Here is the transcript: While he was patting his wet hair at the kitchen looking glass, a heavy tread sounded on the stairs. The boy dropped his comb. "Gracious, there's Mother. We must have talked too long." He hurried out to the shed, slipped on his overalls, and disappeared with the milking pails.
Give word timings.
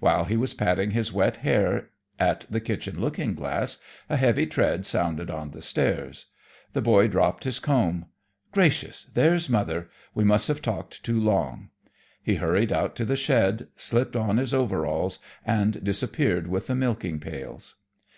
While 0.00 0.24
he 0.24 0.36
was 0.38 0.54
patting 0.54 0.92
his 0.92 1.12
wet 1.12 1.36
hair 1.44 1.90
at 2.18 2.46
the 2.48 2.58
kitchen 2.58 2.98
looking 3.02 3.34
glass, 3.34 3.76
a 4.08 4.16
heavy 4.16 4.46
tread 4.46 4.86
sounded 4.86 5.30
on 5.30 5.50
the 5.50 5.60
stairs. 5.60 6.24
The 6.72 6.80
boy 6.80 7.08
dropped 7.08 7.44
his 7.44 7.58
comb. 7.58 8.06
"Gracious, 8.50 9.10
there's 9.12 9.50
Mother. 9.50 9.90
We 10.14 10.24
must 10.24 10.48
have 10.48 10.62
talked 10.62 11.04
too 11.04 11.20
long." 11.20 11.68
He 12.22 12.36
hurried 12.36 12.72
out 12.72 12.96
to 12.96 13.04
the 13.04 13.14
shed, 13.14 13.68
slipped 13.76 14.16
on 14.16 14.38
his 14.38 14.54
overalls, 14.54 15.18
and 15.44 15.84
disappeared 15.84 16.46
with 16.46 16.66
the 16.68 16.74
milking 16.74 17.20
pails. 17.20 17.74